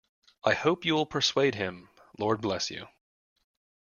I 0.43 0.55
hope 0.55 0.83
you 0.83 0.95
will 0.95 1.05
persuade 1.05 1.53
him, 1.53 1.89
Lord 2.17 2.41
bless 2.41 2.71
you. 2.71 2.87